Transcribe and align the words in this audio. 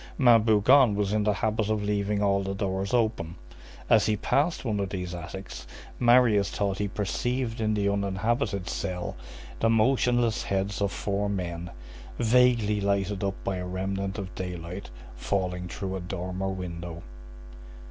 Ma'am 0.17 0.41
Bougon 0.41 0.95
was 0.95 1.13
in 1.13 1.23
the 1.25 1.31
habit 1.33 1.69
of 1.69 1.83
leaving 1.83 2.23
all 2.23 2.41
the 2.41 2.55
doors 2.55 2.91
open. 2.91 3.35
As 3.87 4.07
he 4.07 4.17
passed 4.17 4.65
one 4.65 4.79
of 4.79 4.89
these 4.89 5.13
attics, 5.13 5.67
Marius 5.99 6.49
thought 6.49 6.79
he 6.79 6.87
perceived 6.87 7.61
in 7.61 7.75
the 7.75 7.87
uninhabited 7.87 8.67
cell 8.67 9.15
the 9.59 9.69
motionless 9.69 10.41
heads 10.41 10.81
of 10.81 10.91
four 10.91 11.29
men, 11.29 11.69
vaguely 12.17 12.81
lighted 12.81 13.23
up 13.23 13.35
by 13.43 13.57
a 13.57 13.67
remnant 13.67 14.17
of 14.17 14.33
daylight, 14.33 14.89
falling 15.15 15.67
through 15.67 15.95
a 15.95 15.99
dormer 15.99 16.49
window. 16.49 17.03